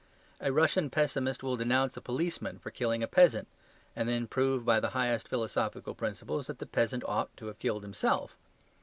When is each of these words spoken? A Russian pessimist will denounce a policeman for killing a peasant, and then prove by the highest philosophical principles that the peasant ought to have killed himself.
A 0.39 0.51
Russian 0.51 0.89
pessimist 0.89 1.43
will 1.43 1.55
denounce 1.55 1.95
a 1.95 2.01
policeman 2.01 2.57
for 2.57 2.71
killing 2.71 3.03
a 3.03 3.07
peasant, 3.07 3.47
and 3.95 4.09
then 4.09 4.25
prove 4.25 4.65
by 4.65 4.79
the 4.79 4.89
highest 4.97 5.27
philosophical 5.27 5.93
principles 5.93 6.47
that 6.47 6.57
the 6.57 6.65
peasant 6.65 7.03
ought 7.05 7.29
to 7.37 7.45
have 7.45 7.59
killed 7.59 7.83
himself. 7.83 8.35